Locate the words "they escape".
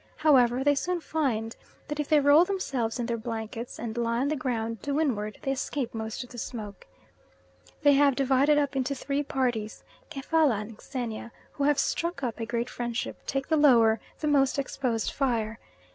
5.43-5.93